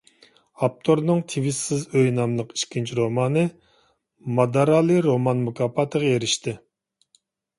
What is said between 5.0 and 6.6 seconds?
رومان مۇكاپاتى»غا ئېرىشتى.